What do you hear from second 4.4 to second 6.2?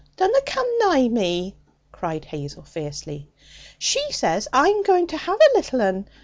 I'm going to have a little 'un!